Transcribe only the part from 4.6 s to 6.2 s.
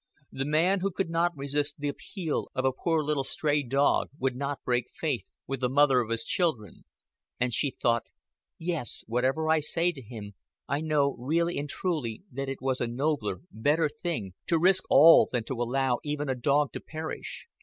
break faith with the mother of